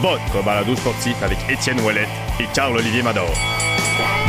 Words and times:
votre 0.00 0.44
balado 0.44 0.76
sportif 0.76 1.16
avec 1.22 1.38
Étienne 1.48 1.80
Ouellet 1.80 2.06
et 2.40 2.46
Carl-Olivier 2.52 3.02
Mador. 3.02 3.30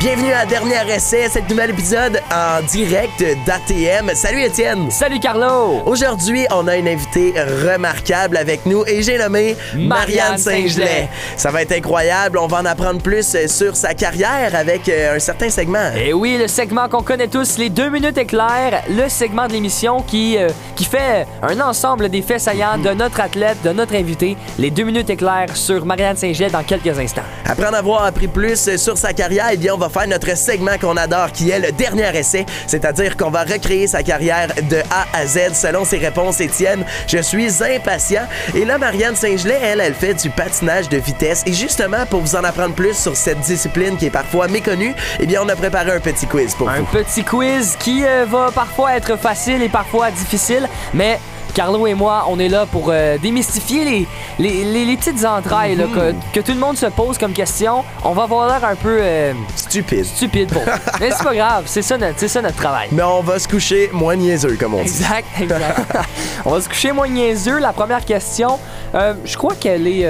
Bienvenue 0.02 0.32
à 0.32 0.48
Dernier 0.48 0.96
Essai, 0.96 1.30
cet 1.30 1.48
nouvel 1.48 1.70
épisode 1.70 2.20
en 2.34 2.66
direct 2.66 3.24
d'ATM. 3.46 4.10
Salut 4.16 4.42
Étienne! 4.42 4.90
Salut 4.90 5.20
Carlo! 5.20 5.84
Aujourd'hui, 5.86 6.48
on 6.50 6.68
a 6.68 6.76
une 6.78 6.88
invitée 6.88 7.36
remarquable 7.72 8.36
avec 8.38 8.66
nous 8.66 8.84
et 8.88 9.04
j'ai 9.04 9.20
nommé 9.20 9.56
Marianne 9.76 9.88
Marianne 9.88 10.38
Saint-Gelais. 10.40 11.08
Ça 11.38 11.52
va 11.52 11.62
être 11.62 11.74
incroyable, 11.74 12.40
on 12.40 12.48
va 12.48 12.62
en 12.62 12.66
apprendre 12.66 13.00
plus 13.00 13.36
euh, 13.36 13.48
sur 13.48 13.76
sa 13.76 13.94
carrière 13.94 14.56
avec 14.56 14.90
euh, 14.90 15.18
un 15.18 15.20
certain 15.20 15.52
segment. 15.52 15.92
Et 15.96 16.14
oui, 16.14 16.36
le 16.40 16.48
segment 16.48 16.90
qu'on 16.90 17.04
connaît 17.04 17.28
tous, 17.28 17.60
les 17.60 17.70
deux 17.70 17.90
minutes 17.90 18.18
éclairs, 18.18 18.82
le 18.90 19.08
segment 19.08 19.46
de 19.46 19.54
l'émission 19.54 20.02
qui, 20.02 20.36
euh, 20.36 20.50
qui 20.76 20.86
fait 20.86 21.28
un 21.44 21.60
ensemble 21.60 22.10
des 22.10 22.24
faits 22.24 22.42
saillants 22.42 22.80
de 22.80 22.90
notre 22.90 23.20
athlète, 23.20 23.62
de 23.64 23.70
notre 23.70 23.94
invité, 23.94 24.36
les 24.58 24.72
deux 24.72 24.84
minutes 24.84 25.12
éclairs 25.12 25.56
sur 25.56 25.86
Marianne 25.86 26.18
Saint-Gelais 26.18 26.50
dans 26.50 26.64
quelques 26.64 26.98
instants. 26.98 27.22
Après 27.46 27.68
en 27.68 27.74
avoir 27.74 28.04
appris 28.06 28.28
plus 28.28 28.78
sur 28.78 28.98
sa 28.98 29.14
carrière, 29.14 29.50
eh 29.52 29.58
bien, 29.58 29.76
on 29.76 29.78
va 29.78 29.91
faire 29.92 30.08
notre 30.08 30.36
segment 30.38 30.78
qu'on 30.80 30.98
adore, 30.98 31.32
qui 31.32 31.50
est 31.50 31.60
le 31.60 31.72
dernier 31.72 32.16
essai. 32.18 32.46
C'est-à-dire 32.68 33.18
qu'on 33.18 33.30
va 33.30 33.44
recréer 33.44 33.88
sa 33.88 34.04
carrière 34.04 34.48
de 34.70 34.78
A 34.90 35.06
à 35.14 35.26
Z 35.26 35.54
selon 35.54 35.86
ses 35.86 35.98
réponses, 35.98 36.40
Étienne. 36.42 36.86
Je 37.08 37.20
suis 37.20 37.62
impatient. 37.64 38.24
Et 38.56 38.66
là, 38.66 38.78
Marianne 38.78 39.16
Saint-Gelais, 39.16 39.60
elle, 39.62 39.82
elle 39.82 39.94
fait 39.94 40.14
du 40.14 40.30
patinage 40.30 40.90
de 40.90 40.98
vitesse. 40.98 41.44
Et 41.46 41.54
justement, 41.54 42.06
pour 42.10 42.22
vous 42.22 42.36
en 42.36 42.44
apprendre 42.44 42.74
plus 42.76 42.98
sur 42.98 43.16
cette 43.16 43.40
discipline 43.42 43.98
qui 43.98 44.06
est 44.08 44.12
parfois 44.12 44.48
méconnue, 44.48 44.94
eh 45.20 45.26
bien, 45.26 45.42
on 45.44 45.50
a 45.50 45.56
préparé 45.56 45.92
un 45.92 46.00
petit 46.00 46.26
quiz 46.28 46.56
pour 46.56 46.70
Un 46.70 46.80
vous. 46.80 46.86
petit 46.86 47.24
quiz 47.24 47.76
qui 47.80 48.06
euh, 48.06 48.26
va 48.28 48.50
parfois 48.54 48.96
être 48.96 49.18
facile 49.18 49.62
et 49.62 49.70
parfois 49.70 50.12
difficile, 50.12 50.68
mais 50.94 51.20
Carlo 51.54 51.86
et 51.88 51.94
moi, 51.94 52.26
on 52.30 52.40
est 52.40 52.48
là 52.48 52.66
pour 52.66 52.86
euh, 52.90 53.18
démystifier 53.18 53.84
les, 53.86 54.08
les, 54.40 54.64
les- 54.64 54.86
les 54.86 54.98
petites 54.98 55.24
entrailles 55.26 55.76
là, 55.76 55.84
que, 55.86 56.14
que 56.34 56.40
tout 56.46 56.54
le 56.54 56.60
monde 56.60 56.78
se 56.78 56.86
pose 56.88 57.18
comme 57.18 57.34
question. 57.34 57.84
On 58.04 58.14
va 58.14 58.24
avoir 58.24 58.48
l'air 58.48 58.68
un 58.70 58.76
peu 58.76 58.98
euh, 59.02 59.34
Stupide. 59.56 60.06
stupide 60.06 60.50
pour 60.52 60.64
Mais 61.00 61.12
c'est 61.12 61.24
pas 61.24 61.36
grave, 61.36 61.64
c'est 61.68 61.82
ça, 61.82 61.98
notre- 61.98 62.28
ça 62.28 62.42
notre 62.42 62.56
travail. 62.56 62.88
Mais 62.92 63.04
on 63.04 63.22
va 63.22 63.38
se 63.40 63.48
coucher 63.48 63.90
moins 63.94 64.16
niaiseux, 64.16 64.56
comme 64.60 64.74
on 64.76 64.78
dit. 64.78 64.84
Exact, 64.84 65.26
exact. 65.40 65.80
on 66.46 66.52
va 66.52 66.62
se 66.62 66.70
coucher 66.70 66.92
moins 66.92 67.08
niaiseux. 67.08 67.60
La 67.60 67.74
première 67.74 68.06
question, 68.06 68.58
euh, 68.96 69.14
je 69.26 69.36
crois 69.38 69.56
qu'elle 69.56 69.88
est 69.88 70.06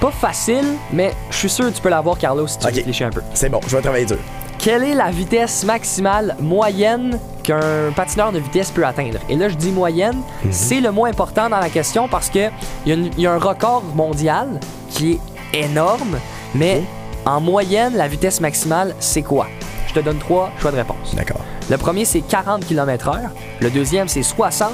pas 0.00 0.10
facile, 0.10 0.64
mais 0.92 1.12
je 1.30 1.36
suis 1.36 1.50
sûr 1.50 1.66
que 1.66 1.70
tu 1.70 1.80
peux 1.80 1.88
l'avoir, 1.88 2.18
Carlo, 2.18 2.46
si 2.46 2.58
tu 2.58 2.66
Ok. 2.66 2.74
réfléchis 2.74 3.04
un 3.04 3.10
peu. 3.10 3.22
C'est 3.34 3.48
bon, 3.48 3.60
je 3.66 3.74
vais 3.76 3.82
travailler 3.82 4.04
dur. 4.06 4.18
Quelle 4.58 4.82
est 4.84 4.94
la 4.94 5.10
vitesse 5.10 5.64
maximale 5.64 6.36
moyenne 6.40 7.18
qu'un 7.44 7.92
patineur 7.94 8.32
de 8.32 8.38
vitesse 8.40 8.70
peut 8.72 8.84
atteindre? 8.84 9.18
Et 9.28 9.36
là, 9.36 9.48
je 9.48 9.54
dis 9.54 9.70
moyenne, 9.70 10.16
Mhm. 10.44 10.52
c'est 10.52 10.80
le 10.80 10.90
moins 10.90 11.10
important 11.10 11.48
dans 11.48 11.60
la 11.60 11.70
question 11.70 12.08
parce 12.08 12.28
que 12.30 12.48
il 12.86 13.12
y, 13.16 13.22
y 13.22 13.26
a 13.28 13.32
un 13.32 13.38
record 13.38 13.84
mondial 13.94 14.58
qui 14.90 15.20
est 15.52 15.60
énorme, 15.64 16.18
mais 16.54 16.82
en 17.24 17.40
moyenne, 17.40 17.94
la 17.96 18.08
vitesse 18.08 18.40
maximale, 18.40 18.94
c'est 18.98 19.22
quoi? 19.22 19.46
Je 19.88 19.94
te 19.94 20.00
donne 20.00 20.18
trois 20.18 20.50
choix 20.60 20.72
de 20.72 20.76
réponse. 20.76 21.14
D'accord. 21.14 21.40
Le 21.70 21.76
premier, 21.78 22.04
c'est 22.04 22.20
40 22.20 22.66
km/h. 22.66 23.30
Le 23.60 23.70
deuxième, 23.70 24.08
c'est 24.08 24.22
60. 24.24 24.70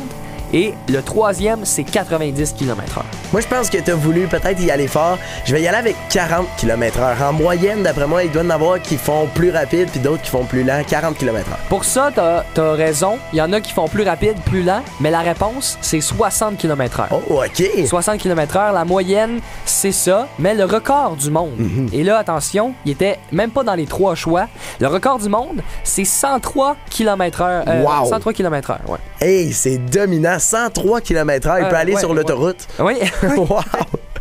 Et 0.53 0.75
le 0.89 1.01
troisième, 1.03 1.65
c'est 1.65 1.85
90 1.85 2.55
km/h. 2.55 3.03
Moi, 3.33 3.41
je 3.41 3.47
pense 3.47 3.71
que 3.71 3.79
tu 3.79 3.91
as 3.91 3.95
voulu 3.95 4.27
peut-être 4.27 4.61
y 4.61 4.71
aller 4.71 4.89
fort. 4.89 5.17
Je 5.45 5.55
vais 5.55 5.63
y 5.63 5.69
aller 5.69 5.79
avec 5.79 5.97
40 6.11 6.47
km/h. 6.59 7.23
En 7.23 7.33
moyenne, 7.33 7.83
d'après 7.83 8.07
moi, 8.07 8.25
il 8.25 8.31
doit 8.33 8.43
y 8.43 8.47
en 8.47 8.51
avoir 8.51 8.81
qui 8.83 8.97
font 8.97 9.27
plus 9.35 9.51
rapide 9.51 9.89
puis 9.91 10.01
d'autres 10.01 10.23
qui 10.23 10.31
font 10.31 10.45
plus 10.45 10.65
lent. 10.65 10.83
40 10.89 11.17
km/h. 11.17 11.55
Pour 11.69 11.85
ça, 11.85 12.11
t'as 12.15 12.43
as 12.57 12.73
raison. 12.73 13.19
Il 13.33 13.39
y 13.39 13.43
en 13.43 13.53
a 13.53 13.61
qui 13.61 13.73
font 13.73 13.87
plus 13.89 14.03
rapide, 14.03 14.35
plus 14.45 14.63
lent. 14.63 14.83
Mais 15.01 15.11
la 15.11 15.21
réponse, 15.21 15.79
c'est 15.81 16.01
60 16.01 16.57
km/h. 16.59 17.07
Oh, 17.13 17.43
OK. 17.45 17.87
60 17.87 18.19
km/h, 18.19 18.73
la 18.73 18.85
moyenne, 18.85 19.41
c'est 19.65 19.93
ça. 19.93 20.27
Mais 20.39 20.55
le 20.55 20.65
record 20.65 21.17
du 21.17 21.31
monde, 21.31 21.53
Mhm. 21.57 21.89
et 21.93 22.03
là, 22.03 22.19
attention, 22.19 22.73
il 22.85 22.93
était 22.93 23.19
même 23.31 23.51
pas 23.51 23.63
dans 23.63 23.75
les 23.75 23.87
trois 23.87 24.15
choix. 24.17 24.49
Le 24.81 24.89
record 24.89 25.19
du 25.21 25.29
monde, 25.29 25.63
c'est 25.85 26.05
103 26.05 26.77
km/h. 26.91 27.63
euh, 27.69 27.83
Wow. 27.83 28.09
103 28.09 28.33
km/h, 28.33 28.79
ouais. 28.89 28.99
Hey, 29.21 29.53
c'est 29.53 29.79
dominant. 29.79 30.39
103 30.41 31.01
km/h. 31.01 31.59
Il 31.61 31.69
peut 31.69 31.75
Euh, 31.75 31.79
aller 31.79 31.97
sur 31.97 32.15
l'autoroute. 32.15 32.67
Oui. 32.79 32.97
wow. 33.37 33.61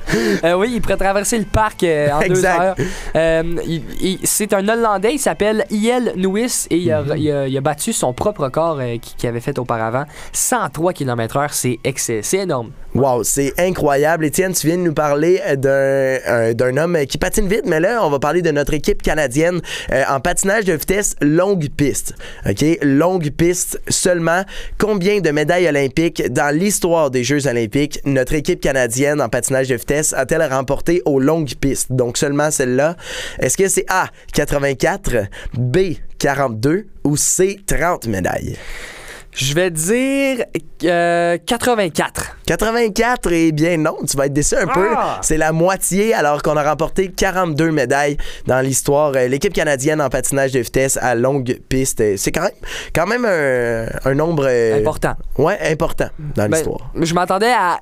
Euh, 0.44 0.54
oui, 0.54 0.72
il 0.76 0.82
pourrait 0.82 0.96
traverser 0.98 1.38
le 1.38 1.46
parc 1.46 1.84
euh, 1.84 2.10
en 2.12 2.20
deux 2.22 2.46
heures. 2.46 2.76
Euh, 3.16 3.44
c'est 4.24 4.54
un 4.54 4.68
Hollandais, 4.68 5.14
il 5.16 5.20
s'appelle 5.20 5.66
Iel 5.70 6.14
Nuis 6.16 6.68
et 6.70 6.78
il 6.78 6.92
a, 6.92 7.02
Mhm. 7.02 7.14
il 7.18 7.32
a- 7.32 7.48
il 7.48 7.58
a 7.58 7.62
battu 7.62 7.92
son 7.94 8.14
propre 8.14 8.44
record 8.44 8.80
qu'il 9.18 9.28
avait 9.30 9.40
fait 9.42 9.58
auparavant. 9.60 10.06
103 10.32 10.94
km/h, 10.94 11.50
c'est 11.52 11.80
excès, 11.84 12.22
c'est 12.24 12.38
énorme. 12.38 12.72
Wow, 12.96 13.24
c'est 13.24 13.54
incroyable. 13.60 14.26
Étienne, 14.26 14.54
tu 14.54 14.66
viens 14.68 14.78
de 14.78 14.82
nous 14.82 14.94
parler 14.94 15.40
d'un 15.58 16.78
homme 16.78 16.98
qui 17.08 17.18
patine 17.18 17.48
vite, 17.48 17.66
mais 17.66 17.80
là, 17.80 18.00
on 18.04 18.10
va 18.10 18.18
parler 18.20 18.42
de 18.42 18.52
notre 18.52 18.74
équipe 18.74 19.02
canadienne 19.04 19.62
en 20.10 20.20
patinage 20.20 20.66
de 20.66 20.74
vitesse 20.74 21.16
longue 21.22 21.68
piste. 21.76 22.16
OK? 22.50 22.66
Longue 22.82 23.30
piste 23.32 23.80
seulement. 23.90 24.42
Combien 24.80 25.20
de 25.20 25.30
médailles 25.32 25.68
olympiques 25.68 26.24
dans 26.32 26.54
l'histoire 26.56 27.12
des 27.12 27.24
Jeux 27.24 27.46
olympiques 27.48 28.00
notre 28.06 28.34
équipe 28.34 28.60
canadienne 28.62 29.22
en 29.22 29.30
patinage 29.30 29.68
de 29.68 29.76
vitesse 29.76 29.99
a-t-elle 30.14 30.44
remporté 30.44 31.02
aux 31.06 31.20
longues 31.20 31.54
pistes? 31.56 31.92
Donc 31.92 32.18
seulement 32.18 32.52
celle-là. 32.52 32.96
Est-ce 33.40 33.58
que 33.58 33.68
c'est 33.68 33.86
A, 33.90 34.08
84, 34.34 35.16
B, 35.54 35.78
42 36.18 36.88
ou 37.04 37.18
C, 37.18 37.60
30 37.66 38.08
médailles? 38.08 38.58
Je 39.32 39.54
vais 39.54 39.70
dire 39.70 40.44
euh, 40.84 41.38
84. 41.46 42.38
84, 42.48 43.32
eh 43.32 43.52
bien 43.52 43.78
non, 43.78 43.96
tu 44.10 44.18
vas 44.18 44.26
être 44.26 44.34
déçu 44.34 44.56
un 44.56 44.66
peu. 44.66 44.90
Ah! 44.98 45.20
C'est 45.22 45.38
la 45.38 45.52
moitié 45.52 46.16
alors 46.16 46.42
qu'on 46.42 46.58
a 46.58 46.64
remporté 46.68 47.10
42 47.12 47.72
médailles 47.72 48.18
dans 48.48 48.60
l'histoire. 48.60 49.14
Euh, 49.16 49.28
L'équipe 49.28 49.54
canadienne 49.54 50.02
en 50.02 50.10
patinage 50.10 50.52
de 50.54 50.60
vitesse 50.60 50.98
à 51.00 51.14
longue 51.14 51.60
piste, 51.70 52.02
euh, 52.02 52.16
c'est 52.18 52.32
quand 52.32 52.42
même, 52.42 52.52
quand 52.94 53.06
même 53.06 53.24
un, 53.24 53.88
un 54.10 54.14
nombre... 54.16 54.48
euh, 54.50 54.80
Important. 54.80 55.14
Ouais, 55.38 55.60
important 55.72 56.10
dans 56.36 56.50
Ben, 56.50 56.58
l'histoire. 56.58 56.92
je 57.00 57.14
m'attendais 57.14 57.52
à 57.54 57.80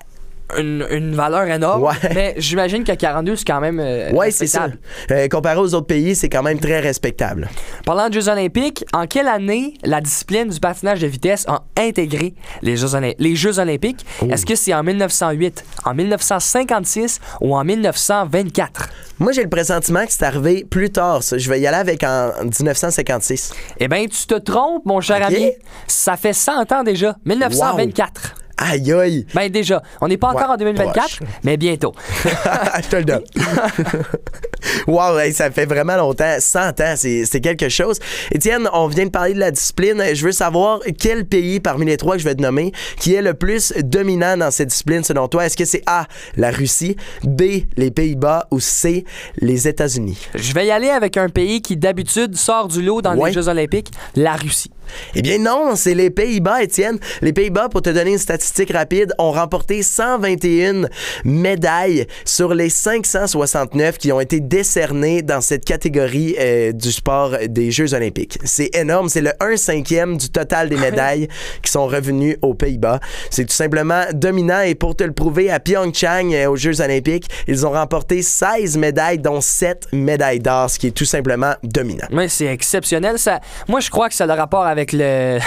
une, 0.58 0.86
une 0.90 1.14
valeur 1.16 1.44
énorme, 1.48 1.84
Ouais. 1.84 1.94
mais 2.16 2.34
j'imagine 2.38 2.84
que 2.84 2.92
42, 2.94 3.36
c'est 3.36 3.46
quand 3.46 3.60
même 3.60 3.80
euh, 3.80 4.12
Ouais, 4.12 4.32
c'est 4.32 4.48
ça. 4.48 4.68
Euh, 5.12 5.28
comparé 5.28 5.60
aux 5.60 5.74
autres 5.74 5.88
pays, 5.88 6.16
c'est 6.16 6.30
quand 6.30 6.44
même 6.44 6.60
très 6.60 6.80
respectable. 6.80 7.50
Parlant 7.86 8.08
de 8.10 8.14
Jeux 8.14 8.30
olympiques, 8.30 8.86
en 8.94 9.08
quelle 9.08 9.28
année 9.28 9.74
la 9.84 10.00
discipline 10.02 10.48
du 10.50 10.60
patinage 10.60 11.02
de 11.02 11.08
vitesse 11.08 11.46
a 11.48 11.64
intégré 11.78 12.34
les 12.62 12.78
Jeux, 12.78 12.88
les 13.20 13.36
Jeux 13.36 13.60
olympiques? 13.60 14.06
Est-ce 14.30 14.46
que 14.46 14.56
c'est 14.56 14.74
en 14.74 14.84
1908, 14.84 15.64
en 15.86 15.94
1956 15.94 17.20
ou 17.42 17.56
en 17.56 17.64
1924? 17.64 18.90
Moi, 19.20 19.32
j'ai 19.32 19.44
le 19.44 19.50
pressentiment 19.50 20.06
que 20.06 20.12
c'est 20.14 20.24
arrivé 20.24 20.64
plus 20.70 20.92
tard, 20.92 21.24
ça. 21.24 21.38
Je 21.38 21.50
vais 21.50 21.60
y 21.60 21.68
aller 21.68 21.78
avec 21.78 22.04
en 22.04 22.32
1956. 22.44 23.54
Eh 23.80 23.88
bien, 23.88 24.06
tu 24.06 24.26
te 24.28 24.36
trompes, 24.36 24.86
mon 24.86 25.02
cher 25.02 25.26
ami. 25.26 25.52
Ça 25.88 26.16
fait 26.18 26.34
100 26.34 26.72
ans 26.72 26.84
déjà. 26.84 27.16
1924. 27.26 28.36
Aïe 28.58 28.92
aïe! 28.92 29.26
Ben 29.36 29.50
déjà, 29.52 29.82
on 30.02 30.08
n'est 30.08 30.18
pas 30.18 30.30
encore 30.30 30.48
Ouais, 30.48 30.54
en 30.54 30.58
2024, 30.58 30.94
proche. 30.94 31.20
mais 31.44 31.58
bientôt. 31.58 31.94
je 32.24 32.88
te 32.90 32.96
le 32.96 33.06
donne. 33.06 33.24
wow, 34.88 35.18
hey, 35.20 35.34
ça 35.34 35.52
fait 35.52 35.66
vraiment 35.66 35.96
longtemps. 35.96 36.36
100 36.40 36.82
ans, 36.82 36.94
c'est 36.96 37.26
c'est 37.26 37.42
quelque 37.42 37.70
chose. 37.70 38.00
Étienne, 38.32 38.68
on 38.74 38.88
vient 38.88 39.06
de 39.06 39.12
parler 39.12 39.34
de 39.34 39.40
la 39.40 39.52
discipline. 39.52 40.04
Je 40.14 40.26
veux 40.26 40.32
savoir 40.32 40.80
quel 41.00 41.26
pays 41.26 41.60
parmi 41.60 41.86
les 41.86 41.98
trois 41.98 42.14
que 42.16 42.20
je 42.20 42.28
vais 42.28 42.36
te 42.36 42.42
nommer 42.42 42.72
qui 43.00 43.14
est 43.14 43.22
le 43.22 43.34
plus 43.34 43.74
dominant 43.78 44.38
dans 44.38 44.52
cette 44.52 44.70
discipline 44.70 45.04
selon 45.04 45.28
toi? 45.28 45.46
Est-ce 45.46 45.58
que 45.58 45.66
c'est 45.66 45.84
A, 45.86 46.08
la 46.36 46.52
Russie, 46.52 46.96
B, 47.24 47.42
les 47.78 47.92
Pays-Bas 47.92 48.48
ou 48.52 48.60
C, 48.60 49.06
les 49.40 49.68
États-Unis? 49.68 50.18
Je 50.36 50.54
vais 50.54 50.66
y 50.68 50.72
aller 50.72 50.90
avec 50.90 51.18
un 51.18 51.30
pays 51.30 51.62
qui 51.62 51.78
d'habitude 51.78 52.36
sort 52.36 52.68
du 52.68 52.82
lot 52.82 53.02
dans 53.02 53.16
Ouais. 53.16 53.30
les 53.30 53.34
Jeux 53.36 53.48
olympiques, 53.48 53.92
la 54.16 54.36
Russie. 54.36 54.72
Eh 55.16 55.22
bien 55.22 55.40
non, 55.40 55.76
c'est 55.76 55.94
les 55.94 56.10
Pays-Bas, 56.10 56.64
Étienne. 56.64 57.00
Les 57.22 57.34
Pays-Bas, 57.34 57.70
pour 57.70 57.82
te 57.82 57.90
donner 57.90 58.12
une 58.12 58.18
statistique 58.18 58.72
rapide, 58.72 59.14
ont 59.18 59.32
remporté 59.32 59.84
121 59.84 60.88
médailles 61.24 62.08
sur 62.26 62.54
les 62.54 62.70
569 62.70 63.98
qui 63.98 64.12
ont 64.12 64.20
été 64.20 64.40
décernées 64.40 65.22
dans 65.22 65.42
cette 65.42 65.66
catégorie 65.66 66.36
euh, 66.40 66.72
du 66.72 66.92
sport 66.92 67.32
des 67.48 67.72
Jeux 67.72 67.94
olympiques. 67.94 68.38
C'est 68.44 68.76
énorme, 68.76 69.10
c'est 69.10 69.22
le 69.22 69.32
1 69.40 69.58
cinquième 69.58 70.18
du 70.18 70.30
total 70.30 70.70
des 70.70 70.78
médailles 70.78 71.28
qui 71.62 71.72
sont 71.72 71.88
revenues 71.88 72.38
aux 72.42 72.54
Pays-Bas. 72.54 73.00
C'est 73.30 73.46
tout 73.46 73.56
simplement 73.56 74.04
dominant 74.14 74.62
et 74.62 74.76
pour 74.76 74.96
te 74.96 75.04
le 75.04 75.12
prouver, 75.12 75.52
à 75.52 75.60
Pyeongchang, 75.60 76.34
euh, 76.34 76.50
aux 76.50 76.56
Jeux 76.56 76.82
olympiques, 76.82 77.28
ils 77.48 77.66
ont 77.66 77.72
remporté 77.72 78.22
16 78.22 78.78
médailles, 78.78 79.20
dont 79.20 79.42
7 79.42 79.88
médailles 79.94 80.40
d'or, 80.40 80.70
ce 80.70 80.80
qui 80.80 80.88
est 80.88 80.92
tout 80.92 81.06
simplement 81.06 81.54
dominant. 81.64 82.08
Oui, 82.12 82.30
c'est 82.30 82.46
exceptionnel. 82.46 83.20
Ça, 83.20 83.40
moi, 83.68 83.80
je 83.80 83.90
crois 83.90 84.10
que 84.10 84.16
ça 84.16 84.26
a 84.26 84.28
le 84.28 84.34
rapport 84.34 84.66
avec 84.66 84.77
le, 84.94 85.40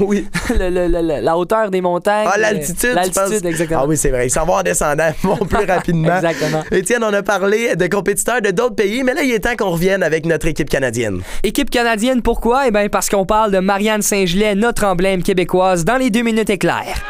oui. 0.00 0.26
le- 0.50 0.68
le- 0.70 0.88
le- 0.88 1.20
la 1.20 1.36
hauteur 1.36 1.70
des 1.70 1.80
montagnes. 1.80 2.28
Ah, 2.32 2.38
l'altitude, 2.38 2.76
tu 2.76 2.86
penses? 2.94 3.16
L'altitude, 3.16 3.46
exactement. 3.46 3.80
Ah 3.84 3.86
oui, 3.86 3.96
c'est 3.96 4.10
vrai. 4.10 4.26
Ils 4.26 4.30
s'en 4.30 4.44
vont 4.44 4.54
en 4.54 4.62
descendant, 4.62 5.10
ils 5.22 5.26
vont 5.28 5.36
plus 5.36 5.64
rapidement. 5.64 6.16
Exactement. 6.16 6.62
Étienne, 6.70 7.04
on 7.04 7.12
a 7.12 7.22
parlé 7.22 7.76
de 7.76 7.86
compétiteurs 7.86 8.40
de 8.42 8.50
d'autres 8.50 8.76
pays, 8.76 9.02
mais 9.02 9.14
là, 9.14 9.22
il 9.22 9.32
est 9.32 9.40
temps 9.40 9.56
qu'on 9.56 9.70
revienne 9.70 10.02
avec 10.02 10.26
notre 10.26 10.46
équipe 10.46 10.68
canadienne. 10.68 11.20
Équipe 11.42 11.70
canadienne, 11.70 12.22
pourquoi? 12.22 12.66
Eh 12.68 12.70
bien, 12.70 12.88
parce 12.88 13.08
qu'on 13.08 13.26
parle 13.26 13.50
de 13.52 13.58
Marianne 13.58 14.02
Saint-Gelais, 14.02 14.54
notre 14.54 14.84
emblème 14.84 15.22
québécoise, 15.22 15.84
dans 15.84 15.96
les 15.96 16.10
deux 16.10 16.22
minutes 16.22 16.50
éclairs. 16.50 17.02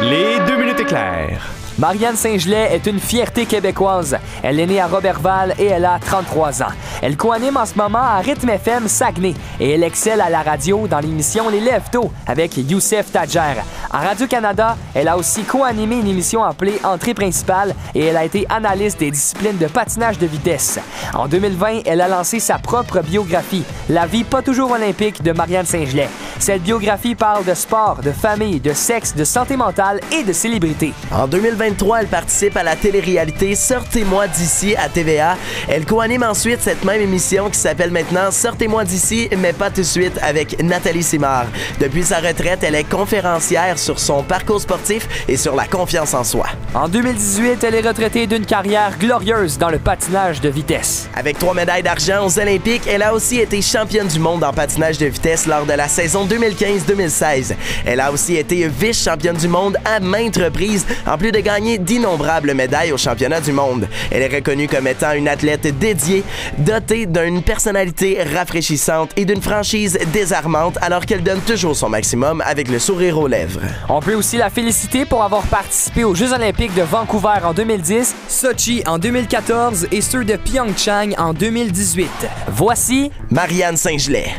Les 0.00 0.38
deux 0.46 0.56
minutes 0.56 0.80
éclairs. 0.80 1.48
Marianne 1.82 2.14
Saint-Gelais 2.14 2.68
est 2.74 2.86
une 2.86 3.00
fierté 3.00 3.44
québécoise. 3.44 4.16
Elle 4.44 4.60
est 4.60 4.66
née 4.66 4.80
à 4.80 4.86
Robertval 4.86 5.52
et 5.58 5.64
elle 5.64 5.84
a 5.84 5.98
33 5.98 6.62
ans. 6.62 6.72
Elle 7.02 7.16
coanime 7.16 7.56
en 7.56 7.66
ce 7.66 7.74
moment 7.74 7.98
à 7.98 8.18
Rythme 8.18 8.50
FM 8.50 8.86
Saguenay 8.86 9.34
et 9.58 9.70
elle 9.70 9.82
excelle 9.82 10.20
à 10.20 10.30
la 10.30 10.42
radio 10.42 10.86
dans 10.86 11.00
l'émission 11.00 11.48
Les 11.48 11.58
Lève 11.58 11.82
Tôt 11.90 12.12
avec 12.24 12.56
Youssef 12.56 13.10
Tadjer. 13.10 13.62
À 13.90 13.98
Radio-Canada, 13.98 14.76
elle 14.94 15.08
a 15.08 15.16
aussi 15.16 15.42
co-animé 15.42 15.96
une 15.96 16.06
émission 16.06 16.44
appelée 16.44 16.78
Entrée 16.84 17.14
principale 17.14 17.74
et 17.96 18.06
elle 18.06 18.16
a 18.16 18.24
été 18.24 18.46
analyste 18.48 19.00
des 19.00 19.10
disciplines 19.10 19.58
de 19.58 19.66
patinage 19.66 20.18
de 20.18 20.26
vitesse. 20.26 20.78
En 21.14 21.26
2020, 21.26 21.80
elle 21.84 22.00
a 22.00 22.06
lancé 22.06 22.38
sa 22.38 22.58
propre 22.58 23.00
biographie, 23.00 23.64
La 23.88 24.06
vie 24.06 24.22
pas 24.22 24.40
toujours 24.40 24.70
olympique 24.70 25.20
de 25.24 25.32
Marianne 25.32 25.66
Saint-Gelais. 25.66 26.08
Cette 26.42 26.64
biographie 26.64 27.14
parle 27.14 27.44
de 27.44 27.54
sport, 27.54 28.00
de 28.02 28.10
famille, 28.10 28.58
de 28.58 28.72
sexe, 28.72 29.14
de 29.14 29.22
santé 29.22 29.56
mentale 29.56 30.00
et 30.10 30.24
de 30.24 30.32
célébrité. 30.32 30.92
En 31.12 31.28
2023, 31.28 32.00
elle 32.00 32.08
participe 32.08 32.56
à 32.56 32.64
la 32.64 32.74
télé-réalité 32.74 33.54
Sortez-moi 33.54 34.26
d'ici 34.26 34.74
à 34.74 34.88
TVA. 34.88 35.36
Elle 35.68 35.86
co-anime 35.86 36.24
ensuite 36.24 36.60
cette 36.60 36.84
même 36.84 37.00
émission 37.00 37.48
qui 37.48 37.60
s'appelle 37.60 37.92
maintenant 37.92 38.32
Sortez-moi 38.32 38.82
d'ici, 38.82 39.28
mais 39.38 39.52
pas 39.52 39.70
tout 39.70 39.82
de 39.82 39.86
suite 39.86 40.18
avec 40.20 40.60
Nathalie 40.60 41.04
Simard. 41.04 41.46
Depuis 41.78 42.02
sa 42.02 42.18
retraite, 42.18 42.64
elle 42.64 42.74
est 42.74 42.90
conférencière 42.90 43.78
sur 43.78 44.00
son 44.00 44.24
parcours 44.24 44.60
sportif 44.60 45.06
et 45.28 45.36
sur 45.36 45.54
la 45.54 45.68
confiance 45.68 46.12
en 46.12 46.24
soi. 46.24 46.46
En 46.74 46.88
2018, 46.88 47.62
elle 47.62 47.76
est 47.76 47.86
retraitée 47.86 48.26
d'une 48.26 48.46
carrière 48.46 48.98
glorieuse 48.98 49.58
dans 49.58 49.70
le 49.70 49.78
patinage 49.78 50.40
de 50.40 50.48
vitesse. 50.48 51.08
Avec 51.14 51.38
trois 51.38 51.54
médailles 51.54 51.84
d'argent 51.84 52.26
aux 52.26 52.40
Olympiques, 52.40 52.88
elle 52.88 53.04
a 53.04 53.14
aussi 53.14 53.38
été 53.38 53.62
championne 53.62 54.08
du 54.08 54.18
monde 54.18 54.42
en 54.42 54.52
patinage 54.52 54.98
de 54.98 55.06
vitesse 55.06 55.46
lors 55.46 55.66
de 55.66 55.74
la 55.74 55.86
saison 55.86 56.24
2015-2016. 56.32 57.54
Elle 57.84 58.00
a 58.00 58.12
aussi 58.12 58.36
été 58.36 58.68
vice-championne 58.68 59.36
du 59.36 59.48
monde 59.48 59.76
à 59.84 60.00
maintes 60.00 60.36
reprises, 60.36 60.86
en 61.06 61.18
plus 61.18 61.32
de 61.32 61.40
gagner 61.40 61.78
d'innombrables 61.78 62.54
médailles 62.54 62.92
au 62.92 62.96
championnat 62.96 63.40
du 63.40 63.52
monde. 63.52 63.88
Elle 64.10 64.22
est 64.22 64.34
reconnue 64.34 64.68
comme 64.68 64.86
étant 64.86 65.12
une 65.12 65.28
athlète 65.28 65.78
dédiée, 65.78 66.24
dotée 66.58 67.06
d'une 67.06 67.42
personnalité 67.42 68.22
rafraîchissante 68.22 69.10
et 69.16 69.24
d'une 69.24 69.42
franchise 69.42 69.98
désarmante, 70.12 70.78
alors 70.80 71.06
qu'elle 71.06 71.22
donne 71.22 71.40
toujours 71.40 71.76
son 71.76 71.88
maximum 71.88 72.42
avec 72.46 72.68
le 72.68 72.78
sourire 72.78 73.18
aux 73.18 73.28
lèvres. 73.28 73.60
On 73.88 74.00
peut 74.00 74.14
aussi 74.14 74.36
la 74.36 74.50
féliciter 74.50 75.04
pour 75.04 75.22
avoir 75.22 75.42
participé 75.42 76.04
aux 76.04 76.14
Jeux 76.14 76.32
olympiques 76.32 76.74
de 76.74 76.82
Vancouver 76.82 77.40
en 77.44 77.52
2010, 77.52 78.14
Sochi 78.28 78.82
en 78.86 78.98
2014 78.98 79.88
et 79.92 80.00
ceux 80.00 80.24
de 80.24 80.36
Pyeongchang 80.36 81.14
en 81.18 81.32
2018. 81.32 82.08
Voici 82.48 83.10
Marianne 83.30 83.76
Saint-Gelais. 83.76 84.32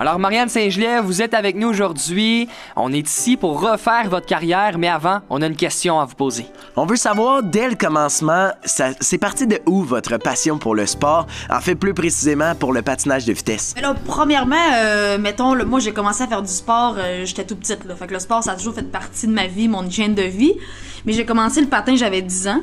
Alors, 0.00 0.18
Marianne 0.18 0.48
Saint-Gelais, 0.48 1.02
vous 1.02 1.20
êtes 1.20 1.34
avec 1.34 1.56
nous 1.56 1.68
aujourd'hui. 1.68 2.48
On 2.74 2.90
est 2.90 3.06
ici 3.06 3.36
pour 3.36 3.60
refaire 3.60 4.08
votre 4.08 4.24
carrière, 4.24 4.78
mais 4.78 4.88
avant, 4.88 5.20
on 5.28 5.42
a 5.42 5.46
une 5.46 5.54
question 5.56 6.00
à 6.00 6.06
vous 6.06 6.14
poser. 6.14 6.46
On 6.74 6.86
veut 6.86 6.96
savoir, 6.96 7.42
dès 7.42 7.68
le 7.68 7.74
commencement, 7.74 8.48
ça- 8.64 8.92
c'est 8.98 9.18
parti 9.18 9.46
de 9.46 9.60
où 9.66 9.82
votre 9.82 10.16
passion 10.16 10.56
pour 10.56 10.74
le 10.74 10.86
sport? 10.86 11.26
En 11.50 11.60
fait, 11.60 11.74
plus 11.74 11.92
précisément 11.92 12.54
pour 12.54 12.72
le 12.72 12.80
patinage 12.80 13.26
de 13.26 13.34
vitesse. 13.34 13.74
Là, 13.78 13.94
premièrement, 14.06 14.56
euh, 14.72 15.18
mettons, 15.18 15.52
là, 15.52 15.66
moi 15.66 15.80
j'ai 15.80 15.92
commencé 15.92 16.22
à 16.22 16.26
faire 16.28 16.40
du 16.40 16.48
sport, 16.50 16.94
euh, 16.96 17.26
j'étais 17.26 17.44
tout 17.44 17.56
petite, 17.56 17.84
là. 17.84 17.94
Fait 17.94 18.06
que 18.06 18.14
le 18.14 18.20
sport, 18.20 18.42
ça 18.42 18.52
a 18.52 18.56
toujours 18.56 18.74
fait 18.74 18.90
partie 18.90 19.26
de 19.26 19.32
ma 19.34 19.48
vie, 19.48 19.68
mon 19.68 19.84
hygiène 19.84 20.14
de 20.14 20.22
vie. 20.22 20.54
Mais 21.04 21.12
j'ai 21.12 21.26
commencé 21.26 21.60
le 21.60 21.66
patin, 21.66 21.94
j'avais 21.94 22.22
10 22.22 22.48
ans. 22.48 22.62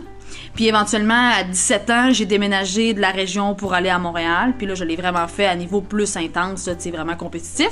Puis 0.55 0.67
éventuellement, 0.67 1.31
à 1.37 1.43
17 1.43 1.89
ans, 1.89 2.09
j'ai 2.11 2.25
déménagé 2.25 2.93
de 2.93 3.01
la 3.01 3.11
région 3.11 3.53
pour 3.55 3.73
aller 3.73 3.89
à 3.89 3.99
Montréal. 3.99 4.53
Puis 4.57 4.67
là, 4.67 4.75
je 4.75 4.83
l'ai 4.83 4.95
vraiment 4.95 5.27
fait 5.27 5.45
à 5.45 5.55
niveau 5.55 5.81
plus 5.81 6.17
intense, 6.17 6.69
sais, 6.77 6.91
vraiment 6.91 7.15
compétitif. 7.15 7.69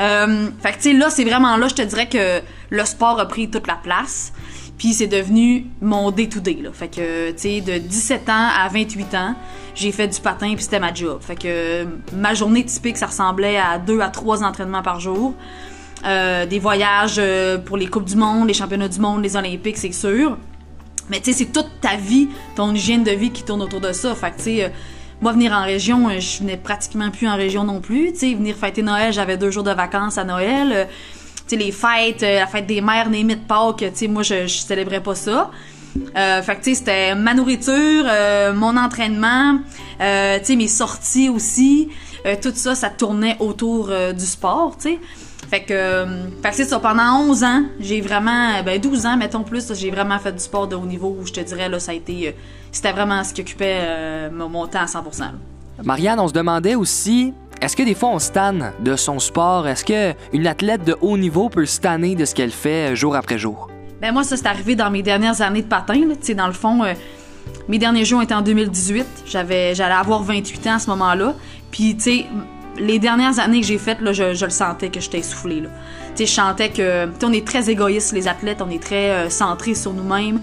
Euh, 0.00 0.48
fait 0.62 0.72
que, 0.72 0.98
là, 0.98 1.10
c'est 1.10 1.24
vraiment 1.24 1.56
là, 1.56 1.68
je 1.68 1.74
te 1.74 1.82
dirais 1.82 2.08
que 2.08 2.40
le 2.70 2.84
sport 2.84 3.20
a 3.20 3.26
pris 3.26 3.50
toute 3.50 3.66
la 3.66 3.76
place. 3.76 4.32
Puis 4.78 4.94
c'est 4.94 5.08
devenu 5.08 5.66
mon 5.82 6.10
day-to-day. 6.10 6.62
Fait 6.72 6.88
que, 6.88 7.32
tu 7.32 7.38
sais, 7.38 7.60
de 7.60 7.76
17 7.76 8.28
ans 8.30 8.48
à 8.58 8.66
28 8.68 9.14
ans, 9.14 9.34
j'ai 9.74 9.92
fait 9.92 10.08
du 10.08 10.18
patin, 10.20 10.54
puis 10.54 10.62
c'était 10.62 10.80
ma 10.80 10.92
job. 10.94 11.18
Fait 11.20 11.36
que 11.36 11.86
ma 12.14 12.32
journée 12.32 12.64
typique, 12.64 12.96
ça 12.96 13.06
ressemblait 13.06 13.58
à 13.58 13.78
deux 13.78 14.00
à 14.00 14.08
trois 14.08 14.42
entraînements 14.42 14.82
par 14.82 14.98
jour. 14.98 15.34
Euh, 16.06 16.46
des 16.46 16.58
voyages 16.58 17.16
euh, 17.18 17.58
pour 17.58 17.76
les 17.76 17.86
Coupes 17.88 18.06
du 18.06 18.16
Monde, 18.16 18.48
les 18.48 18.54
Championnats 18.54 18.88
du 18.88 19.00
Monde, 19.00 19.22
les 19.22 19.36
Olympiques, 19.36 19.76
c'est 19.76 19.92
sûr. 19.92 20.38
Mais 21.10 21.20
tu 21.20 21.32
sais, 21.32 21.38
c'est 21.38 21.52
toute 21.52 21.80
ta 21.80 21.96
vie, 21.96 22.28
ton 22.54 22.72
hygiène 22.72 23.02
de 23.02 23.10
vie 23.10 23.30
qui 23.30 23.42
tourne 23.42 23.60
autour 23.62 23.80
de 23.80 23.92
ça. 23.92 24.14
Fait 24.14 24.30
que 24.30 24.36
tu 24.36 24.42
sais, 24.44 24.64
euh, 24.64 24.68
moi 25.20 25.32
venir 25.32 25.52
en 25.52 25.64
région, 25.64 26.08
euh, 26.08 26.20
je 26.20 26.38
venais 26.38 26.56
pratiquement 26.56 27.10
plus 27.10 27.28
en 27.28 27.36
région 27.36 27.64
non 27.64 27.80
plus. 27.80 28.12
Tu 28.12 28.18
sais, 28.18 28.34
venir 28.34 28.54
fêter 28.54 28.82
Noël, 28.82 29.12
j'avais 29.12 29.36
deux 29.36 29.50
jours 29.50 29.64
de 29.64 29.72
vacances 29.72 30.18
à 30.18 30.24
Noël. 30.24 30.72
Euh, 30.72 30.84
tu 31.48 31.56
sais, 31.56 31.56
les 31.56 31.72
fêtes, 31.72 32.22
la 32.22 32.46
fête 32.46 32.66
des 32.66 32.80
mères, 32.80 33.10
les 33.10 33.24
de 33.24 33.34
Pâques, 33.34 33.78
tu 33.78 33.90
sais, 33.94 34.08
moi 34.08 34.22
je, 34.22 34.46
je 34.46 34.58
célébrais 34.58 35.02
pas 35.02 35.16
ça. 35.16 35.50
Fait 36.14 36.54
que 36.54 36.62
tu 36.62 36.70
sais, 36.70 36.74
c'était 36.76 37.14
ma 37.16 37.34
nourriture, 37.34 38.04
mon 38.54 38.76
entraînement, 38.76 39.58
tu 39.98 40.04
sais, 40.44 40.54
mes 40.56 40.68
sorties 40.68 41.28
aussi. 41.28 41.88
Tout 42.40 42.52
ça, 42.54 42.76
ça 42.76 42.88
tournait 42.88 43.36
autour 43.40 43.90
du 44.16 44.24
sport, 44.24 44.76
tu 44.80 44.90
sais. 44.90 44.98
Fait 45.50 45.62
que, 45.62 45.74
euh, 45.74 46.06
fait 46.42 46.50
que 46.50 46.54
c'est 46.54 46.64
ça, 46.64 46.78
pendant 46.78 47.28
11 47.28 47.42
ans, 47.42 47.64
j'ai 47.80 48.00
vraiment, 48.00 48.50
euh, 48.58 48.62
ben 48.62 48.80
12 48.80 49.06
ans, 49.06 49.16
mettons 49.16 49.42
plus, 49.42 49.72
j'ai 49.74 49.90
vraiment 49.90 50.18
fait 50.20 50.30
du 50.32 50.38
sport 50.38 50.68
de 50.68 50.76
haut 50.76 50.86
niveau 50.86 51.16
où 51.20 51.26
je 51.26 51.32
te 51.32 51.40
dirais, 51.40 51.68
là, 51.68 51.80
ça 51.80 51.90
a 51.90 51.94
été, 51.94 52.28
euh, 52.28 52.32
c'était 52.70 52.92
vraiment 52.92 53.24
ce 53.24 53.34
qui 53.34 53.40
occupait 53.40 53.78
euh, 53.80 54.30
mon, 54.30 54.66
temps 54.68 54.82
à 54.82 54.86
100%. 54.86 55.20
là. 55.20 55.32
Marianne, 55.82 56.20
on 56.20 56.28
se 56.28 56.32
demandait 56.32 56.74
aussi, 56.74 57.32
est-ce 57.60 57.76
que 57.76 57.82
des 57.82 57.94
fois 57.94 58.10
on 58.10 58.18
se 58.18 58.30
tanne 58.30 58.72
de 58.80 58.96
son 58.96 59.18
sport? 59.18 59.66
Est-ce 59.66 59.84
que 59.84 60.14
une 60.32 60.46
athlète 60.46 60.84
de 60.84 60.96
haut 61.00 61.18
niveau 61.18 61.48
peut 61.48 61.66
se 61.66 61.80
tanner 61.80 62.14
de 62.14 62.24
ce 62.24 62.34
qu'elle 62.34 62.52
fait 62.52 62.92
euh, 62.92 62.94
jour 62.94 63.16
après 63.16 63.38
jour? 63.38 63.68
Ben 64.00 64.12
moi, 64.12 64.24
ça, 64.24 64.36
c'est 64.36 64.46
arrivé 64.46 64.76
dans 64.76 64.90
mes 64.90 65.02
dernières 65.02 65.42
années 65.42 65.62
de 65.62 65.68
patin, 65.68 66.06
là, 66.06 66.14
tu 66.14 66.26
sais, 66.26 66.34
dans 66.34 66.46
le 66.46 66.54
fond, 66.54 66.84
euh, 66.84 66.94
mes 67.68 67.78
derniers 67.78 68.14
ont 68.14 68.20
été 68.20 68.34
en 68.34 68.40
2018, 68.40 69.06
j'avais, 69.26 69.74
j'allais 69.74 69.94
avoir 69.94 70.22
28 70.22 70.66
ans 70.68 70.74
à 70.74 70.78
ce 70.78 70.88
moment-là, 70.90 71.34
puis 71.70 71.96
tu 71.96 72.02
sais, 72.02 72.26
les 72.80 72.98
dernières 72.98 73.38
années 73.38 73.60
que 73.60 73.66
j'ai 73.66 73.78
faites, 73.78 74.00
là, 74.00 74.12
je, 74.12 74.44
le 74.44 74.50
sentais 74.50 74.88
que 74.88 75.00
j'étais 75.00 75.18
essoufflée, 75.18 75.60
là. 75.60 75.68
Tu 76.16 76.26
sais, 76.26 76.26
je 76.26 76.32
sentais 76.32 76.70
que, 76.70 77.06
tu 77.06 77.12
sais, 77.20 77.26
on 77.26 77.32
est 77.32 77.46
très 77.46 77.70
égoïstes, 77.70 78.12
les 78.12 78.26
athlètes, 78.26 78.60
on 78.60 78.70
est 78.70 78.82
très 78.82 79.10
euh, 79.10 79.30
centrés 79.30 79.74
sur 79.74 79.92
nous-mêmes. 79.92 80.40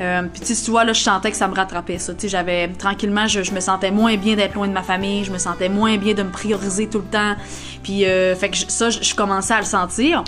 Euh, 0.00 0.22
puis 0.32 0.42
tu 0.42 0.70
vois, 0.70 0.84
là, 0.84 0.92
je 0.92 1.00
sentais 1.00 1.30
que 1.30 1.36
ça 1.36 1.48
me 1.48 1.54
rattrapait, 1.54 1.98
ça. 1.98 2.14
Tu 2.14 2.20
sais, 2.20 2.28
j'avais, 2.28 2.68
tranquillement, 2.68 3.26
je, 3.26 3.52
me 3.52 3.60
sentais 3.60 3.90
moins 3.90 4.16
bien 4.16 4.36
d'être 4.36 4.54
loin 4.54 4.68
de 4.68 4.72
ma 4.72 4.82
famille, 4.82 5.24
je 5.24 5.32
me 5.32 5.38
sentais 5.38 5.68
moins 5.68 5.96
bien 5.96 6.14
de 6.14 6.22
me 6.22 6.30
prioriser 6.30 6.88
tout 6.88 6.98
le 6.98 7.04
temps. 7.04 7.34
Puis, 7.82 8.04
euh, 8.04 8.36
fait 8.36 8.50
que 8.50 8.56
ça, 8.56 8.90
je 8.90 9.14
commençais 9.14 9.54
à 9.54 9.60
le 9.60 9.66
sentir. 9.66 10.22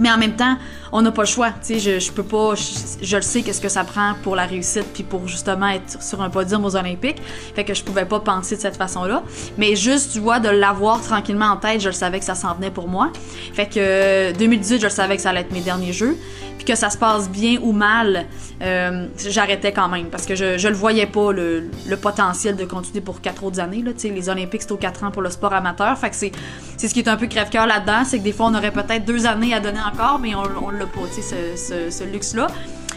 Mais 0.00 0.10
en 0.10 0.18
même 0.18 0.34
temps, 0.34 0.56
on 0.92 1.02
n'a 1.02 1.12
pas 1.12 1.22
le 1.22 1.28
choix. 1.28 1.50
Tu 1.64 1.78
sais, 1.78 2.00
je, 2.00 2.12
peux 2.12 2.22
pas. 2.22 2.54
Je, 2.54 3.16
le 3.16 3.22
sais 3.22 3.42
qu'est-ce 3.42 3.60
que 3.60 3.68
ça 3.68 3.84
prend 3.84 4.14
pour 4.22 4.36
la 4.36 4.46
réussite 4.46 4.86
puis 4.92 5.02
pour 5.02 5.28
justement 5.28 5.68
être 5.68 6.02
sur 6.02 6.20
un 6.20 6.30
podium 6.30 6.64
aux 6.64 6.76
Olympiques. 6.76 7.22
Fait 7.54 7.64
que 7.64 7.74
je 7.74 7.82
pouvais 7.82 8.04
pas 8.04 8.20
penser 8.20 8.56
de 8.56 8.60
cette 8.60 8.76
façon-là. 8.76 9.22
Mais 9.58 9.76
juste, 9.76 10.12
tu 10.12 10.20
vois, 10.20 10.40
de 10.40 10.48
l'avoir 10.48 11.00
tranquillement 11.00 11.46
en 11.46 11.56
tête, 11.56 11.80
je 11.80 11.88
le 11.88 11.94
savais 11.94 12.18
que 12.18 12.24
ça 12.24 12.34
s'en 12.34 12.54
venait 12.54 12.70
pour 12.70 12.88
moi. 12.88 13.10
Fait 13.54 13.66
que 13.66 13.78
euh, 13.78 14.32
2018, 14.32 14.78
je 14.78 14.84
le 14.84 14.90
savais 14.90 15.16
que 15.16 15.22
ça 15.22 15.30
allait 15.30 15.40
être 15.40 15.52
mes 15.52 15.60
derniers 15.60 15.92
jeux. 15.92 16.16
Puis 16.56 16.66
que 16.66 16.74
ça 16.74 16.90
se 16.90 16.98
passe 16.98 17.30
bien 17.30 17.56
ou 17.62 17.72
mal, 17.72 18.26
euh, 18.60 19.06
j'arrêtais 19.16 19.72
quand 19.72 19.88
même 19.88 20.08
parce 20.10 20.26
que 20.26 20.34
je, 20.34 20.58
je 20.58 20.68
le 20.68 20.74
voyais 20.74 21.06
pas 21.06 21.32
le, 21.32 21.70
le 21.88 21.96
potentiel 21.96 22.54
de 22.54 22.66
continuer 22.66 23.00
pour 23.00 23.22
quatre 23.22 23.44
autres 23.44 23.60
années. 23.60 23.80
Là. 23.82 23.92
Les 24.04 24.28
Olympiques, 24.28 24.60
c'est 24.60 24.72
aux 24.72 24.76
quatre 24.76 25.02
ans 25.02 25.10
pour 25.10 25.22
le 25.22 25.30
sport 25.30 25.54
amateur. 25.54 25.96
Fait 25.96 26.10
que 26.10 26.16
c'est 26.16 26.32
ce 26.76 26.92
qui 26.92 27.00
est 27.00 27.08
un 27.08 27.16
peu 27.16 27.28
crève-cœur 27.28 27.66
là-dedans, 27.66 28.04
c'est 28.04 28.18
que 28.18 28.24
des 28.24 28.32
fois, 28.32 28.46
on 28.46 28.54
aurait 28.54 28.72
peut-être 28.72 29.06
deux 29.06 29.26
années 29.26 29.54
à 29.54 29.60
donner 29.60 29.80
encore, 29.80 30.18
mais 30.18 30.34
on, 30.34 30.42
on 30.62 30.70
sais, 31.10 31.56
ce, 31.90 32.04
luxe-là. 32.04 32.48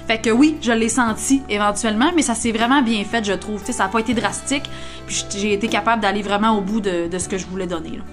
Fait 0.07 0.19
que 0.19 0.29
oui, 0.29 0.57
je 0.61 0.71
l'ai 0.71 0.89
senti 0.89 1.41
éventuellement, 1.49 2.11
mais 2.15 2.21
ça 2.21 2.35
s'est 2.35 2.51
vraiment 2.51 2.81
bien 2.81 3.03
fait, 3.05 3.23
je 3.23 3.33
trouve. 3.33 3.63
Ça 3.63 3.83
n'a 3.83 3.89
pas 3.89 3.99
été 3.99 4.13
drastique, 4.13 4.69
puis 5.07 5.25
j'ai 5.29 5.53
été 5.53 5.67
capable 5.67 6.01
d'aller 6.01 6.21
vraiment 6.21 6.57
au 6.57 6.61
bout 6.61 6.81
de, 6.81 7.09
ce 7.17 7.29
que 7.29 7.37
je 7.37 7.45
voulais 7.45 7.67
donner. 7.67 7.97
là. 7.97 8.03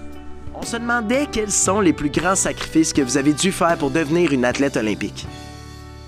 On 0.53 0.63
se 0.63 0.77
demandait 0.77 1.27
quels 1.31 1.51
sont 1.51 1.79
les 1.79 1.93
plus 1.93 2.09
grands 2.09 2.35
sacrifices 2.35 2.93
que 2.93 3.01
vous 3.01 3.17
avez 3.17 3.33
dû 3.33 3.51
faire 3.51 3.77
pour 3.77 3.89
devenir 3.89 4.31
une 4.31 4.45
athlète 4.45 4.77
olympique. 4.77 5.25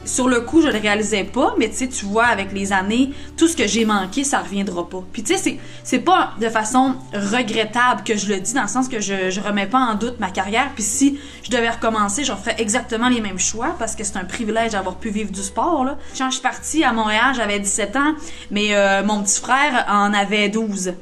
Sur 0.05 0.27
le 0.27 0.41
coup, 0.41 0.62
je 0.62 0.67
le 0.67 0.77
réalisais 0.77 1.24
pas, 1.24 1.55
mais 1.57 1.69
tu 1.69 1.75
sais, 1.75 1.88
tu 1.88 2.05
vois, 2.05 2.25
avec 2.25 2.51
les 2.51 2.74
années, 2.74 3.12
tout 3.38 3.48
ce 3.48 3.55
que 3.55 3.67
j'ai 3.67 3.86
manqué, 3.86 4.24
ça 4.24 4.39
reviendra 4.39 4.88
pas. 4.88 5.03
Puis 5.12 5.24
tu 5.24 5.36
sais, 5.38 5.60
c'est, 5.83 6.00
pas 6.00 6.33
de 6.39 6.50
façon 6.50 6.95
regrettable 7.13 8.03
que 8.03 8.15
je 8.17 8.27
le 8.27 8.39
dis, 8.39 8.53
dans 8.53 8.63
le 8.63 8.67
sens 8.67 8.89
que 8.89 9.00
je, 9.00 9.29
je 9.29 9.39
remets 9.39 9.67
pas 9.67 9.79
en 9.79 9.95
doute 9.95 10.19
ma 10.19 10.31
carrière. 10.31 10.72
Puis 10.74 10.83
si 10.83 11.19
je 11.43 11.51
devais 11.51 11.69
recommencer, 11.69 12.24
j'en 12.24 12.38
ferais 12.38 12.55
exactement 12.60 13.10
les 13.10 13.22
mêmes 13.22 13.39
choix, 13.39 13.75
parce 13.79 13.95
que 13.95 14.03
c'est 14.03 14.17
un 14.17 14.25
privilège 14.25 14.72
d'avoir 14.72 14.95
pu 14.95 15.10
vivre 15.10 15.31
du 15.31 15.41
sport, 15.41 15.86
là. 15.86 15.98
Quand 16.17 16.27
je 16.27 16.33
suis 16.33 16.41
partie 16.41 16.83
à 16.83 16.93
Montréal, 16.93 17.33
j'avais 17.36 17.60
17 17.60 17.95
ans, 17.95 18.15
mais 18.51 18.75
euh, 18.75 19.03
mon 19.03 19.24
petit 19.24 19.39
frère 19.39 19.86
en 19.89 20.13
avait 20.13 20.50
12. 20.50 20.93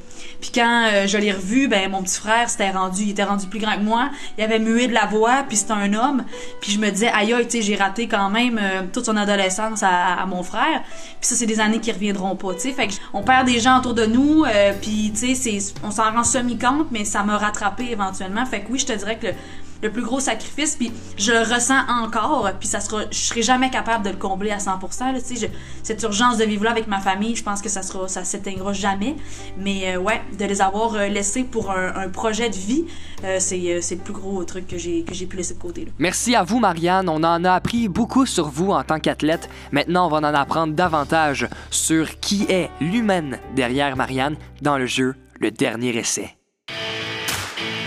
Puis 0.42 0.52
quand 0.54 0.88
euh, 0.92 1.08
je 1.08 1.18
l'ai 1.18 1.32
revu, 1.32 1.68
ben 1.68 1.90
mon 1.90 2.02
petit 2.02 2.20
frère 2.20 2.50
c'était 2.50 2.72
rendu, 2.72 3.04
il 3.04 3.10
était 3.12 3.24
rendu 3.24 3.48
plus 3.48 3.60
grand 3.60 3.76
que 3.76 3.84
moi. 3.84 4.10
Il 4.38 4.44
avait 4.44 4.60
mué 4.60 4.88
de 4.88 4.94
la 4.94 5.06
voix, 5.06 5.44
puis 5.48 5.56
c'était 5.56 5.74
un 5.74 5.94
homme. 5.94 6.24
Puis 6.60 6.72
je 6.72 6.80
me 6.80 6.90
disais, 6.90 7.10
aïe 7.10 7.34
tu 7.44 7.50
sais, 7.50 7.62
j'ai 7.62 7.76
raté 7.76 8.08
quand 8.08 8.30
même 8.30 8.60
euh, 8.62 8.82
toute 8.92 9.06
son 9.06 9.16
adolescence 9.16 9.84
à, 9.84 10.26
mon 10.28 10.44
frère. 10.44 10.82
Puis 11.20 11.30
ça 11.30 11.36
c'est 11.36 11.46
des 11.46 11.60
années 11.60 11.80
qui 11.80 11.92
reviendront 11.92 12.36
pas, 12.36 12.56
tu. 12.56 12.72
Fait 12.72 12.88
que 12.88 12.94
on 13.14 13.22
perd 13.22 13.46
des 13.46 13.60
gens 13.60 13.80
autour 13.80 13.94
de 13.94 14.06
nous, 14.06 14.44
euh, 14.44 14.74
puis 14.82 15.14
tu 15.18 15.36
sais, 15.36 15.74
on 15.84 15.92
s'en 15.92 16.12
rend 16.12 16.24
semi 16.24 16.58
compte, 16.58 16.88
mais 16.92 17.06
ça 17.06 17.24
m'a 17.24 17.38
rattrapé 17.38 17.92
éventuellement. 17.92 18.46
Fait 18.46 18.62
que 18.62 18.72
oui, 18.72 18.80
je 18.80 18.88
te 18.88 18.94
dirais 18.94 19.18
que 19.18 19.28
le, 19.28 19.34
le 19.82 19.92
plus 19.92 20.02
gros 20.04 20.20
sacrifice, 20.20 20.76
puis 20.76 20.92
je 21.18 21.32
le 21.32 21.40
ressens 21.40 21.82
encore, 21.90 22.50
puis 22.60 22.68
ça 22.68 22.80
sera, 22.80 23.04
je 23.12 23.18
serai 23.18 23.42
jamais 23.42 23.70
capable 23.70 24.06
de 24.06 24.10
le 24.12 24.18
combler 24.18 24.52
à 24.52 24.58
100%. 24.60 25.12
Là, 25.14 25.20
tu 25.22 25.36
sais, 25.36 25.48
je- 25.48 25.52
cette 25.84 26.02
urgence 26.04 26.38
de 26.38 26.44
vivre 26.46 26.64
là 26.64 26.72
avec 26.72 26.88
ma 26.88 27.00
famille, 27.00 27.36
je 27.36 27.44
pense 27.44 27.62
que 27.62 27.70
ça 27.70 27.82
sera, 27.82 28.08
ça 28.08 28.24
s'éteindra 28.24 28.74
jamais. 28.74 29.16
Mais 29.58 29.96
euh, 29.96 30.00
ouais, 30.00 30.22
de 30.38 30.46
les 30.46 30.62
avoir 30.62 30.94
euh, 30.96 31.08
laissés 31.08 31.44
pour 31.44 31.72
un, 31.72 31.96
un 31.96 32.10
projet 32.10 32.50
de 32.50 32.56
vie, 32.56 32.86
euh, 33.24 33.38
c'est 33.40 33.60
euh, 33.74 33.80
c'est 33.82 33.96
le 33.96 34.02
plus 34.02 34.14
gros 34.14 34.44
truc 34.44 34.68
que 34.68 34.78
j'ai 34.78 35.04
que 35.04 35.14
j'ai 35.14 35.26
pu 35.26 35.38
laisser 35.38 35.54
de 35.56 35.60
côté. 35.60 35.86
Là. 35.86 35.92
Merci 36.00 36.36
à 36.36 36.44
vous, 36.44 36.60
Marianne. 36.60 37.10
On 37.10 37.24
en 37.24 37.44
a 37.44 37.52
appris 37.54 37.88
beaucoup 37.88 38.26
sur 38.26 38.50
vous 38.50 38.72
en 38.72 38.84
tant 38.84 39.00
qu'athlète. 39.00 39.50
Maintenant, 39.72 40.08
on 40.08 40.10
va 40.10 40.18
en 40.18 40.24
apprendre 40.34 40.74
davantage 40.74 41.48
sur 41.70 42.20
qui 42.20 42.46
est 42.50 42.70
l'humaine 42.80 43.40
derrière 43.56 43.96
Marianne 43.96 44.36
dans 44.62 44.78
le 44.78 44.86
jeu 44.86 45.16
Le 45.40 45.52
Dernier 45.52 45.96
Essai. 45.98 46.36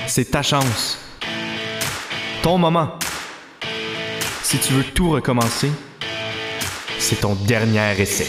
C'est 0.06 0.30
ta 0.30 0.42
chance. 0.42 0.98
Ton 2.44 2.58
moment. 2.58 2.90
Si 4.42 4.58
tu 4.58 4.74
veux 4.74 4.84
tout 4.84 5.08
recommencer, 5.08 5.72
c'est 6.98 7.22
ton 7.22 7.34
dernier 7.34 7.98
essai. 7.98 8.26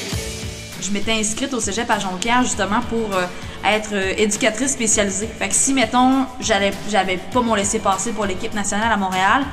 Je 0.81 0.89
m'étais 0.91 1.11
inscrite 1.11 1.53
au 1.53 1.59
cégep 1.59 1.89
à 1.91 1.99
Jonquière 1.99 2.41
justement 2.41 2.79
pour 2.87 3.13
euh, 3.13 3.25
être 3.65 3.89
euh, 3.91 4.13
éducatrice 4.17 4.71
spécialisée. 4.71 5.27
Fait 5.27 5.49
que 5.49 5.53
si, 5.53 5.73
mettons, 5.73 6.27
j'avais 6.39 7.17
pas 7.33 7.41
mon 7.41 7.55
laissé-passer 7.55 8.13
pour 8.13 8.25
l'équipe 8.25 8.53
nationale 8.53 8.89
à 8.89 8.95
Montréal, 8.95 9.43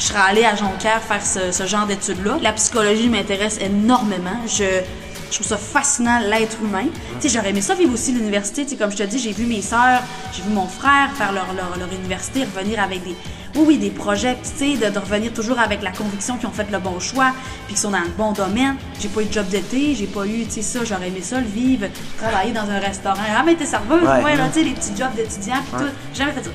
je 0.00 0.06
serais 0.06 0.30
allée 0.30 0.44
à 0.44 0.56
Jonquière 0.56 1.00
faire 1.00 1.24
ce, 1.24 1.64
genre 1.64 1.86
d'études-là. 1.86 2.38
La 2.42 2.52
psychologie 2.54 3.08
m'intéresse 3.08 3.60
énormément. 3.60 4.40
Je, 4.48 4.82
trouve 5.30 5.46
ça 5.46 5.58
fascinant, 5.58 6.18
l'être 6.28 6.56
humain. 6.60 6.86
Tu 7.20 7.28
sais, 7.28 7.36
j'aurais 7.36 7.50
aimé 7.50 7.60
ça 7.60 7.76
vivre 7.76 7.94
aussi 7.94 8.10
l'université. 8.10 8.66
Comme 8.76 8.90
je 8.90 8.96
te 8.96 9.02
dis, 9.04 9.20
j'ai 9.20 9.32
vu 9.32 9.46
mes 9.46 9.62
sœurs, 9.62 10.02
j'ai 10.32 10.42
vu 10.42 10.50
mon 10.50 10.66
frère 10.66 11.12
faire 11.16 11.30
leur 11.30 11.92
université, 11.92 12.42
revenir 12.42 12.82
avec 12.82 13.04
des, 13.04 13.14
oui, 13.56 13.62
oui, 13.66 13.78
des 13.78 13.90
projets, 13.90 14.34
puis 14.40 14.50
tu 14.50 14.78
sais, 14.78 14.86
de, 14.88 14.92
de 14.92 14.98
revenir 14.98 15.32
toujours 15.32 15.58
avec 15.58 15.82
la 15.82 15.90
conviction 15.90 16.36
qu'ils 16.36 16.48
ont 16.48 16.52
fait 16.52 16.70
le 16.70 16.78
bon 16.78 16.98
choix, 17.00 17.32
puis 17.66 17.74
qu'ils 17.74 17.78
sont 17.78 17.90
dans 17.90 18.00
le 18.00 18.10
bon 18.16 18.32
domaine. 18.32 18.76
J'ai 19.00 19.08
pas 19.08 19.22
eu 19.22 19.26
de 19.26 19.32
job 19.32 19.46
d'été, 19.48 19.94
j'ai 19.94 20.06
pas 20.06 20.26
eu, 20.26 20.44
tu 20.44 20.50
sais, 20.52 20.62
ça, 20.62 20.80
j'aurais 20.84 21.08
aimé 21.08 21.20
ça, 21.22 21.40
le 21.40 21.46
vivre, 21.46 21.86
travailler 22.18 22.52
dans 22.52 22.68
un 22.68 22.78
restaurant. 22.78 23.16
Ah, 23.36 23.42
mais 23.44 23.54
t'es 23.54 23.66
serveuse, 23.66 24.02
Ouais. 24.02 24.22
ouais, 24.24 24.36
là, 24.36 24.48
tu 24.48 24.60
sais, 24.60 24.64
les 24.64 24.72
petits 24.74 24.96
jobs 24.96 25.14
d'étudiant, 25.14 25.56
puis 25.72 25.84
tout. 25.84 25.92
J'ai 26.12 26.18
jamais 26.18 26.32
fait 26.32 26.44
ça. 26.44 26.50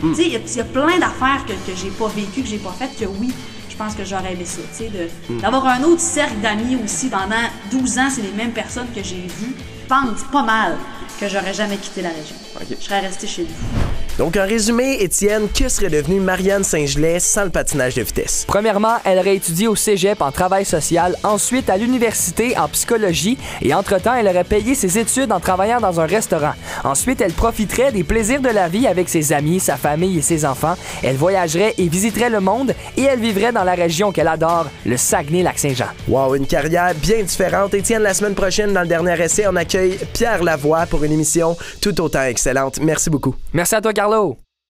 Tu 0.00 0.14
sais, 0.16 0.22
il 0.24 0.32
y 0.32 0.36
a- 0.36 0.40
il 0.40 0.56
y, 0.56 0.60
a 0.60 0.64
plein 0.64 0.98
d'affaires 0.98 1.44
que, 1.46 1.52
que 1.52 1.76
j'ai 1.76 1.90
pas 1.90 2.08
vécues, 2.08 2.42
que 2.42 2.48
j'ai 2.48 2.58
pas 2.58 2.74
faites, 2.76 2.98
que 2.98 3.04
oui, 3.04 3.32
je 3.70 3.76
pense 3.76 3.94
que 3.94 4.04
j'aurais 4.04 4.32
aimé 4.32 4.44
ça, 4.44 4.60
tu 4.76 4.84
sais, 4.84 4.90
de- 4.90 5.40
d'avoir 5.40 5.64
un 5.68 5.82
autre 5.84 6.00
cercle 6.00 6.40
d'amis 6.42 6.76
aussi 6.84 7.08
pendant 7.08 7.36
12 7.70 7.98
ans, 7.98 8.08
c'est 8.10 8.22
les 8.22 8.32
mêmes 8.32 8.50
personnes 8.52 8.88
que 8.94 9.02
j'ai 9.02 9.26
vues. 9.38 9.54
Je 9.82 9.86
pense 9.88 10.22
pas 10.32 10.42
mal 10.42 10.76
que 11.20 11.28
j'aurais 11.28 11.54
jamais 11.54 11.76
quitté 11.76 12.02
la 12.02 12.08
région. 12.08 12.34
Je 12.68 12.74
serais 12.84 13.00
restée 13.00 13.26
chez 13.28 13.42
nous. 13.42 13.91
Donc, 14.18 14.36
en 14.36 14.46
résumé, 14.46 15.02
Étienne, 15.02 15.48
que 15.48 15.68
serait 15.70 15.88
devenue 15.88 16.20
Marianne 16.20 16.64
Saint-Gelais 16.64 17.18
sans 17.18 17.44
le 17.44 17.50
patinage 17.50 17.94
de 17.94 18.02
vitesse? 18.02 18.44
Premièrement, 18.46 18.96
elle 19.04 19.18
aurait 19.18 19.36
étudié 19.36 19.68
au 19.68 19.74
cégep 19.74 20.20
en 20.20 20.30
travail 20.30 20.66
social, 20.66 21.16
ensuite 21.24 21.70
à 21.70 21.78
l'université 21.78 22.58
en 22.58 22.68
psychologie 22.68 23.38
et 23.62 23.72
entre-temps, 23.72 24.14
elle 24.14 24.28
aurait 24.28 24.44
payé 24.44 24.74
ses 24.74 24.98
études 24.98 25.32
en 25.32 25.40
travaillant 25.40 25.80
dans 25.80 25.98
un 25.98 26.04
restaurant. 26.04 26.52
Ensuite, 26.84 27.22
elle 27.22 27.32
profiterait 27.32 27.90
des 27.90 28.04
plaisirs 28.04 28.42
de 28.42 28.50
la 28.50 28.68
vie 28.68 28.86
avec 28.86 29.08
ses 29.08 29.32
amis, 29.32 29.60
sa 29.60 29.76
famille 29.76 30.18
et 30.18 30.22
ses 30.22 30.44
enfants. 30.44 30.74
Elle 31.02 31.16
voyagerait 31.16 31.74
et 31.78 31.88
visiterait 31.88 32.30
le 32.30 32.40
monde 32.40 32.74
et 32.98 33.02
elle 33.02 33.20
vivrait 33.20 33.52
dans 33.52 33.64
la 33.64 33.74
région 33.74 34.12
qu'elle 34.12 34.28
adore, 34.28 34.66
le 34.84 34.98
Saguenay-Lac-Saint-Jean. 34.98 35.88
Wow, 36.08 36.34
une 36.34 36.46
carrière 36.46 36.94
bien 36.94 37.22
différente. 37.22 37.72
Étienne, 37.72 38.02
la 38.02 38.12
semaine 38.12 38.34
prochaine, 38.34 38.74
dans 38.74 38.82
le 38.82 38.88
dernier 38.88 39.18
essai, 39.22 39.46
on 39.48 39.56
accueille 39.56 39.98
Pierre 40.12 40.44
Lavoie 40.44 40.84
pour 40.86 41.02
une 41.02 41.12
émission 41.12 41.56
tout 41.80 41.98
autant 42.02 42.24
excellente. 42.24 42.78
Merci 42.80 43.08
beaucoup. 43.08 43.34
Merci 43.54 43.74
à 43.74 43.80
toi, 43.80 43.92
Carlo. 44.02 44.41